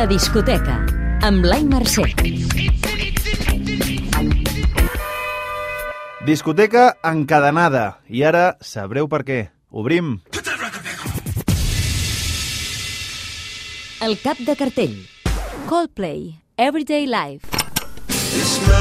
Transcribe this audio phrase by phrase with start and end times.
[0.00, 0.78] La discoteca,
[1.28, 2.06] amb Blai Mercè.
[6.24, 7.84] Discoteca encadenada.
[8.08, 9.38] I ara sabreu per què.
[9.68, 10.14] Obrim.
[14.00, 14.96] El cap de cartell.
[15.68, 17.44] Coldplay, Everyday Life.
[17.52, 18.79] Mountainside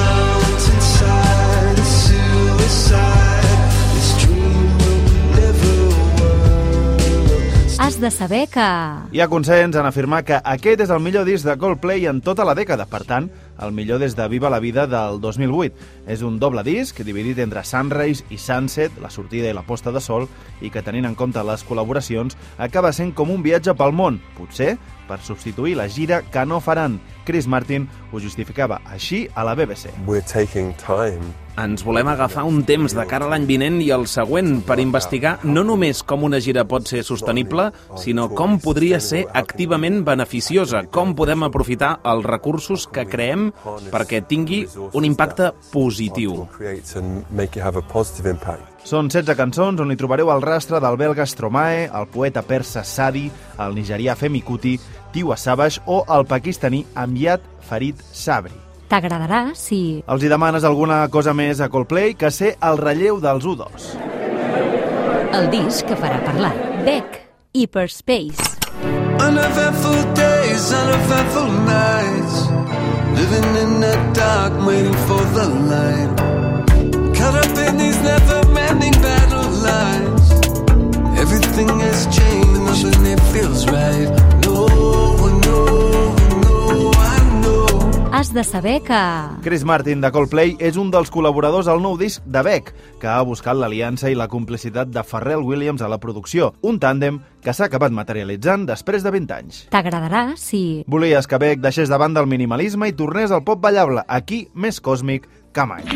[8.00, 8.66] De saber que...
[9.12, 12.46] Hi ha consens en afirmar que aquest és el millor disc de Coldplay en tota
[12.48, 12.86] la dècada.
[12.88, 13.28] Per tant,
[13.62, 15.76] el millor des de Viva la Vida del 2008.
[16.08, 20.02] És un doble disc dividit entre Sunrise i Sunset, la sortida i la posta de
[20.02, 20.28] sol,
[20.62, 24.78] i que tenint en compte les col·laboracions acaba sent com un viatge pel món, potser
[25.10, 27.00] per substituir la gira que no faran.
[27.26, 29.94] Chris Martin ho justificava així a la BBC.
[30.06, 34.06] We're taking time Ens volem agafar un temps de cara a l'any vinent i el
[34.08, 37.66] següent per investigar no només com una gira pot ser sostenible,
[38.00, 43.49] sinó com podria ser activament beneficiosa, com podem aprofitar els recursos que creem
[43.92, 46.46] perquè tingui un impacte positiu.
[48.90, 53.28] Són 16 cançons on hi trobareu el rastre del belga Stromae, el poeta persa Sadi,
[53.60, 54.78] el nigerià Femi Kuti,
[55.14, 58.56] Tiwa Savage o el pakistaní Amjad Farid Sabri.
[58.90, 60.02] T'agradarà si...
[60.10, 63.90] Els hi demanes alguna cosa més a Coldplay que ser el relleu dels U2.
[65.38, 66.56] El disc que farà parlar.
[66.88, 67.20] Beck,
[67.54, 68.58] Hyperspace.
[69.20, 72.89] Uneventful days, uneventful nights.
[73.20, 76.16] Living in the dark, waiting for the light.
[77.18, 80.32] Caught up in these never-ending battle lines.
[81.20, 84.19] Everything has changed, nothing it feels right.
[88.30, 88.94] Has de saber que...
[89.42, 92.68] Chris Martin de Coldplay és un dels col·laboradors al nou disc de Beck,
[93.02, 97.18] que ha buscat l'aliança i la complicitat de Pharrell Williams a la producció, un tàndem
[97.42, 99.64] que s'ha acabat materialitzant després de 20 anys.
[99.74, 100.84] T'agradarà si...
[100.86, 104.78] Volies que Beck deixés de banda el minimalisme i tornés al pop ballable, aquí més
[104.78, 105.90] còsmic que mai.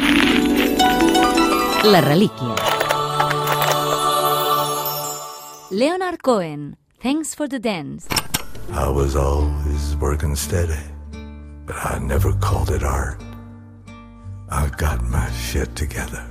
[1.85, 2.57] La relíquia.
[5.69, 8.09] Leonard Cohen, Thanks for the Dance.
[8.73, 10.81] I was always working steady,
[11.65, 13.21] but I never called it art.
[14.49, 16.25] I got my shit together,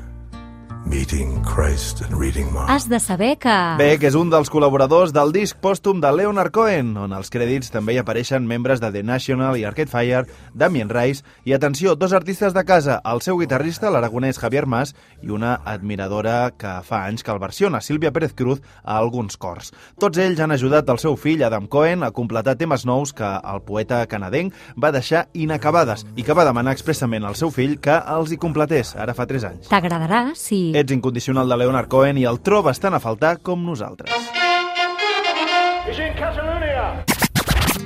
[0.86, 2.48] meeting Christ and reading.
[2.68, 3.52] Has de saber que...
[3.78, 7.94] Beck és un dels col·laboradors del disc pòstum de Leonard Cohen, on als crèdits també
[7.94, 12.54] hi apareixen membres de The National i Arcade Fire, Damien Rice i, atenció, dos artistes
[12.56, 17.32] de casa, el seu guitarrista, l'aragonès Javier Mas, i una admiradora que fa anys que
[17.32, 19.72] el versiona, Sílvia Pérez Cruz, a alguns cors.
[20.02, 23.62] Tots ells han ajudat el seu fill, Adam Cohen, a completar temes nous que el
[23.64, 28.34] poeta canadenc va deixar inacabades i que va demanar expressament al seu fill que els
[28.34, 29.70] hi completés, ara fa 3 anys.
[29.70, 30.71] T'agradarà si...
[30.74, 34.12] Ets incondicional de Leonard Cohen i el trobes tan a faltar com nosaltres.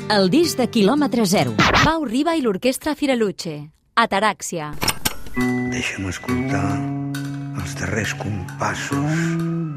[0.06, 1.56] El disc de quilòmetre zero.
[1.82, 3.56] Pau Riba i l'orquestra Firaluce.
[3.96, 4.70] Ataràxia.
[5.72, 6.68] Deixa'm escoltar
[7.58, 9.26] els darrers compassos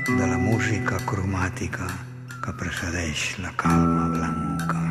[0.06, 1.90] de la música cromàtica
[2.44, 4.89] que precedeix la calma blanca.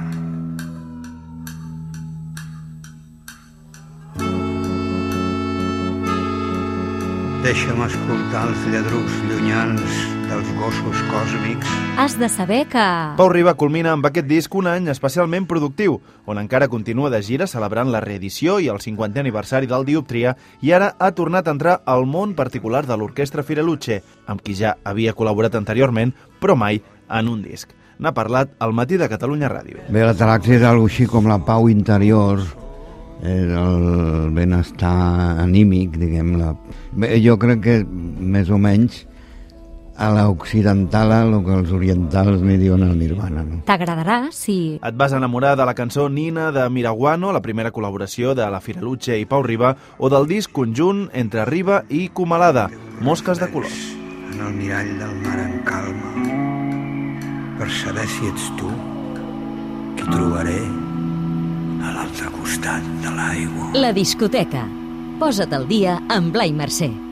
[7.48, 12.82] Deixa'm escoltar els lladrucs llunyans dels gossos còsmics Has de saber que...
[13.16, 15.96] Pau Riba culmina amb aquest disc un any especialment productiu,
[16.28, 20.76] on encara continua de gira celebrant la reedició i el 50è aniversari del Dioptria i
[20.76, 25.16] ara ha tornat a entrar al món particular de l'orquestra Firaluce, amb qui ja havia
[25.16, 26.12] col·laborat anteriorment,
[26.44, 27.72] però mai en un disc.
[27.96, 29.88] N'ha parlat al matí de Catalunya Ràdio.
[29.88, 32.44] Bé, la taràxia és així com la pau interior,
[33.22, 36.54] el benestar anímic, diguem la...
[36.92, 39.04] Bé, jo crec que més o menys
[39.98, 43.60] a l'occidental el que els orientals li diuen el nirvana, no?
[43.66, 44.78] T'agradarà si...
[44.78, 49.18] Et vas enamorar de la cançó Nina de Miraguano, la primera col·laboració de la Firaluce
[49.18, 52.68] i Pau Riba, o del disc conjunt entre Riba i Comalada,
[53.02, 53.78] Mosques de colors.
[54.30, 56.14] En el mirall del mar en calma,
[57.58, 58.70] per saber si ets tu
[59.98, 60.60] qui trobaré
[61.82, 63.72] a l'altre costat de l'aigua.
[63.78, 64.64] La discoteca.
[65.18, 67.07] Posa't al dia amb Blai Mercè.